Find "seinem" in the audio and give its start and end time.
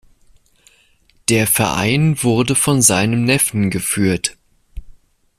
2.81-3.23